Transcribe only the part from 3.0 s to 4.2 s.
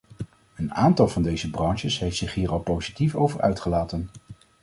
over uitgelaten.